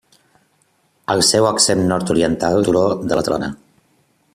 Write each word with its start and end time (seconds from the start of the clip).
El 1.15 1.21
seu 1.27 1.49
extrem 1.51 1.85
nord-oriental 1.93 2.59
és 2.59 2.61
el 2.63 2.69
turó 2.71 2.85
de 3.13 3.21
la 3.21 3.27
Trona. 3.31 3.53